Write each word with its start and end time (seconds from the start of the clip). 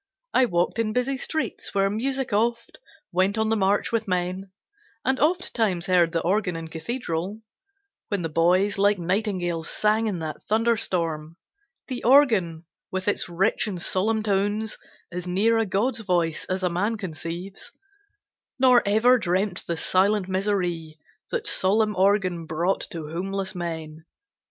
I 0.33 0.45
walked 0.47 0.79
in 0.79 0.93
busy 0.93 1.15
streets 1.15 1.75
where 1.75 1.87
music 1.87 2.33
oft 2.33 2.79
Went 3.11 3.37
on 3.37 3.49
the 3.49 3.55
march 3.55 3.91
with 3.91 4.07
men; 4.07 4.49
and 5.05 5.19
ofttimes 5.19 5.85
heard 5.85 6.11
The 6.11 6.21
organ 6.21 6.55
in 6.55 6.69
cathedral, 6.69 7.43
when 8.07 8.23
the 8.23 8.27
boys 8.27 8.79
Like 8.79 8.97
nightingales 8.97 9.69
sang 9.69 10.07
in 10.07 10.17
that 10.17 10.41
thunderstorm; 10.49 11.37
The 11.87 12.03
organ, 12.03 12.65
with 12.89 13.07
its 13.07 13.29
rich 13.29 13.67
and 13.67 13.79
solemn 13.79 14.23
tones 14.23 14.79
As 15.11 15.27
near 15.27 15.59
a 15.59 15.67
God's 15.67 15.99
voice 15.99 16.45
as 16.45 16.63
a 16.63 16.67
man 16.71 16.97
conceives; 16.97 17.71
Nor 18.57 18.81
ever 18.87 19.19
dreamt 19.19 19.67
the 19.67 19.77
silent 19.77 20.27
misery 20.27 20.97
That 21.29 21.45
solemn 21.45 21.95
organ 21.95 22.47
brought 22.47 22.87
to 22.89 23.07
homeless 23.11 23.53
men. 23.53 24.05